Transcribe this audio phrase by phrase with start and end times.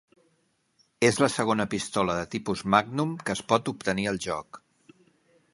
[1.09, 4.65] És la segona pistola de tipus "Magnum" que es pot obtenir al joc.